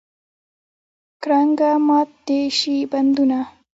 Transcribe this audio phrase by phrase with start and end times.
[1.23, 3.39] کرنګه مات دې شي بندونه.